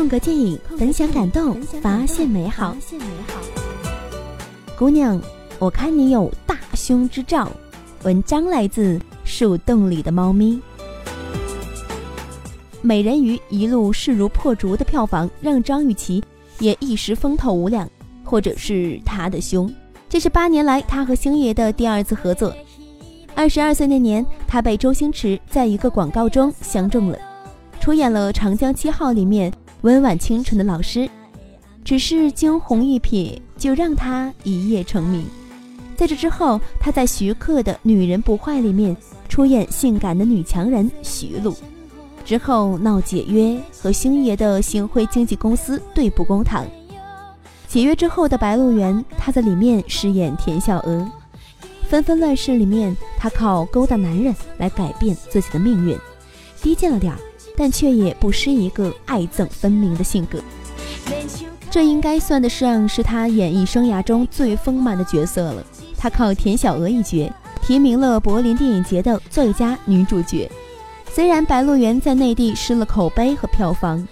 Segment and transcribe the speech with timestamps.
[0.00, 2.74] 空格电影，分享感动，发现美好。
[4.74, 5.20] 姑娘，
[5.58, 7.52] 我看你有大胸之兆。
[8.04, 10.58] 文章来自树洞里的猫咪。
[12.80, 16.24] 美人鱼一路势如破竹的票房，让张雨绮
[16.60, 17.86] 也一时风头无两，
[18.24, 19.70] 或者是她的胸。
[20.08, 22.56] 这是八年来她和星爷的第二次合作。
[23.34, 27.18] 二十二岁那年，她被周星驰在一个广告中相中了，
[27.78, 29.52] 出演了《长江七号》里面
[29.82, 31.08] 温婉清纯的老师。
[31.82, 35.24] 只是惊鸿一瞥，就让她一夜成名。
[35.96, 38.96] 在这之后，她在徐克的《女人不坏》里面
[39.28, 41.54] 出演性感的女强人徐璐。
[42.24, 46.66] 之后闹解约，和星爷的星辉经纪公司对簿公堂。
[47.66, 51.10] 解约之后的《白鹿原》，他在里面饰演田小娥。
[51.88, 55.98] 《纷纷乱世》里面，他靠勾搭男人来改变自己的命运，
[56.62, 57.18] 低贱了点儿，
[57.56, 60.38] 但却也不失一个爱憎分明的性格。
[61.70, 65.64] 这应该算得上是他演艺生涯中最丰满的角色了。
[65.96, 70.50] 他靠田小娥一角，提名了柏林电影节的最佳女主角。
[71.12, 74.06] 虽然《白鹿原》在内地失了口碑和票房，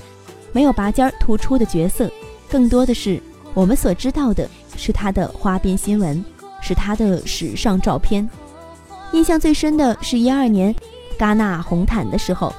[0.52, 2.10] 没有拔尖突出的角色，
[2.48, 3.20] 更多的是
[3.54, 6.24] 我们所知道的是他的花边新闻，
[6.60, 8.28] 是他的时尚照片。
[9.12, 10.74] 印象最深的是一二年
[11.18, 12.52] 戛纳红毯的时候，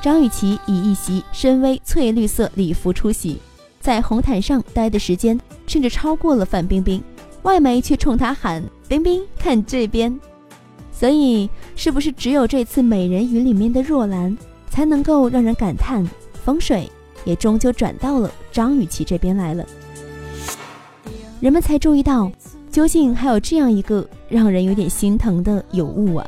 [0.00, 3.38] 张雨绮以一袭深 V 翠绿色礼服出席，
[3.80, 7.02] 在红毯上待的时间甚至超过了范冰冰，
[7.42, 10.16] 外媒却冲她喊：“冰冰，看这边。”
[10.92, 14.36] 所以，是不是只有这次《美人鱼》里面的若兰，
[14.70, 16.08] 才能够让人感叹
[16.44, 16.90] 风水
[17.24, 19.66] 也终究转到了张雨绮这边来了？
[21.40, 22.30] 人们才注意到，
[22.70, 26.26] 究竟还有这样一个让人有点心疼的尤物啊！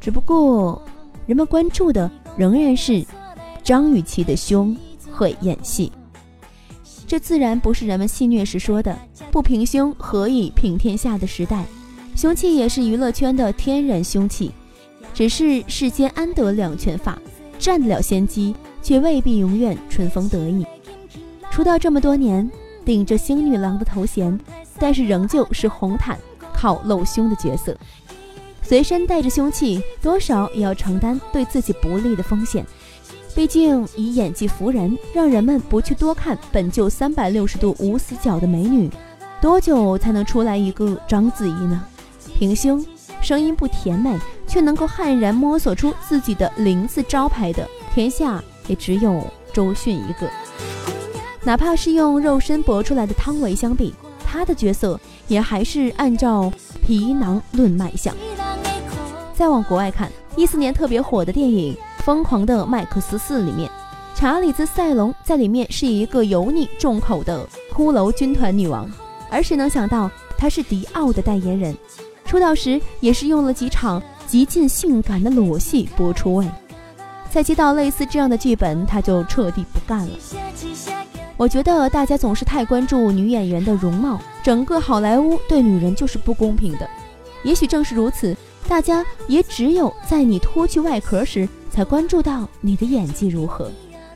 [0.00, 0.80] 只不过，
[1.26, 3.04] 人们关注的仍然是
[3.62, 4.76] 张雨绮的胸
[5.10, 5.90] 会演戏。
[7.06, 8.98] 这自然不是人们戏谑时说的
[9.30, 11.64] “不平胸何以平天下”的时代。
[12.14, 14.50] 凶器也是娱乐圈的天然凶器，
[15.12, 17.18] 只是世间安得两全法，
[17.58, 20.66] 占得了先机，却未必永远春风得意。
[21.50, 22.50] 出道这么多年，
[22.84, 24.38] 顶着星女郎的头衔，
[24.78, 26.18] 但是仍旧是红毯
[26.54, 27.76] 靠露胸的角色，
[28.66, 32.66] 随身带着凶器，多少也要承担对自己不利的风险。
[33.32, 38.90] 毕竟以演技服人，让人们不去多看本就三百六十度无死角的美女，
[39.40, 41.84] 多久才能出来一个章子怡呢？
[42.36, 42.84] 平胸，
[43.22, 44.18] 声音不甜美，
[44.48, 50.28] 却能够悍然摸索出自己的零字招牌的，天下也只有周迅一个。
[51.44, 53.94] 哪怕是用肉身搏出来的汤唯相比，
[54.26, 54.98] 她的角色
[55.28, 56.52] 也还是按照
[56.84, 58.12] 皮囊论卖相。
[59.36, 63.70] 再往国外看，一四年特别火的电影《疯狂的麦克斯四》里面，
[64.14, 68.90] 查理兹·塞隆在里面是一个油腻重口的骷髅军团女王，
[69.30, 71.76] 而谁能想到她是迪奥的代言人？
[72.24, 76.48] 出道时也是用了几场极尽性感的裸戏播出位，
[77.30, 80.12] 在接到类似这样的剧本，他就彻底不干了。
[81.36, 86.88] 我觉得大家总是太关注女演员的容貌，整个好莱坞对女人就是不公平的。
[87.42, 88.34] 也许正是如此，
[88.68, 93.70] 大家也只有在你脱去外壳时，才关注到你的演技如何，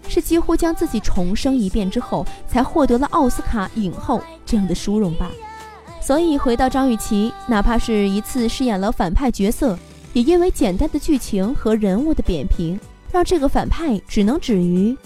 [0.09, 5.31] 是几乎将自己重生一遍之后，才获得了奥斯卡影后这样的殊荣吧。
[6.03, 9.78] 所以回到张雨绮，哪怕是一次饰演了反派角色，
[10.12, 12.78] 也因为简单的剧情和人物的扁平，
[13.12, 14.97] 让这个反派只能止于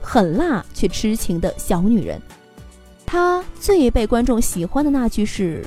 [0.00, 2.20] 狠辣却痴情的小女人。
[3.06, 5.64] 她最被观众喜欢的那句是：“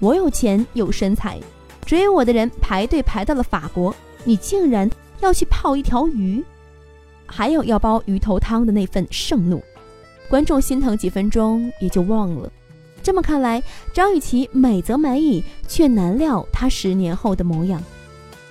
[0.00, 1.38] 我有钱有身材，
[1.92, 3.94] 追我的人排队排到了法国，
[4.24, 4.88] 你竟然
[5.20, 6.42] 要去泡一条鱼。”
[7.28, 9.62] 还有要煲鱼头汤的那份盛怒，
[10.26, 12.50] 观众心疼几分钟也就忘了。
[13.02, 17.78] 这么看来，张雨绮美则美矣，却难料她十年后的模样。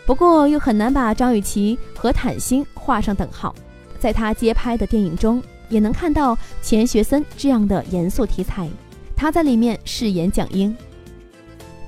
[0.06, 3.56] 不过，又很难把张雨绮和坦星画上等号。
[3.98, 8.70] 在她接拍的电影中，也能看到钱学森这样的严肃题材，
[9.16, 10.78] 她在里面饰演蒋英。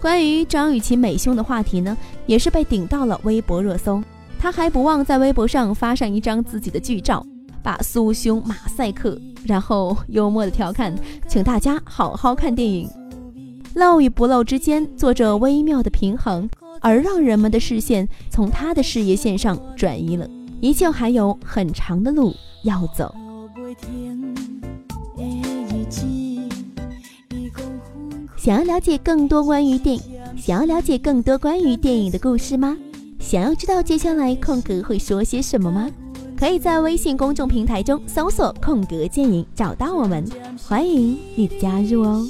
[0.04, 4.04] 关于张雨绮美胸的话题呢，也是被顶到了微博热搜。
[4.38, 7.26] 她还不忘在微博上发上一张自己的剧照，
[7.64, 9.18] 把酥胸马赛克。
[9.46, 10.94] 然后幽默的调侃，
[11.26, 12.90] 请大家好好看电影，
[13.76, 16.50] 露与不露之间做着微妙的平衡，
[16.82, 20.28] 而让人们的视线从他的事业线上转移了，
[20.60, 23.16] 依旧还有很长的路要走。
[28.44, 30.02] 想要了解更多关于电影
[30.36, 32.78] 想要了解更多关于电影的故事吗？
[33.18, 35.90] 想要知道接下来空格会说些什么吗？
[36.38, 40.26] 可以在微信公众平台中搜索空格电影找到我们。
[40.62, 42.28] 欢迎你的加入哦。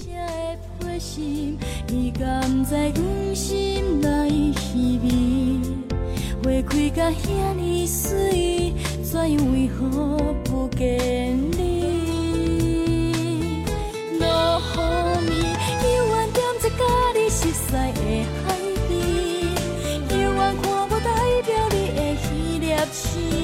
[22.91, 23.42] 七